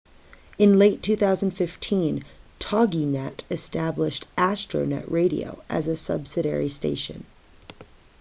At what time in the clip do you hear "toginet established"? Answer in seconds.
2.59-4.25